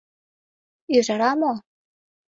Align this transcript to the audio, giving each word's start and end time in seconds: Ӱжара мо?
Ӱжара 0.95 1.31
мо? 1.39 1.53